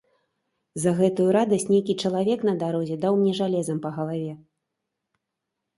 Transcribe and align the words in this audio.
За 0.85 0.93
гэтую 0.99 1.27
радасць 1.37 1.67
нейкі 1.73 1.93
чалавек 2.07 2.39
на 2.49 2.53
дарозе 2.65 2.95
даў 3.05 3.13
мне 3.21 3.33
жалезам 3.43 3.77
па 3.87 3.95
галаве. 4.01 4.33